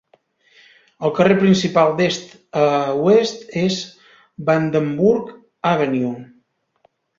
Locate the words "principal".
1.43-1.93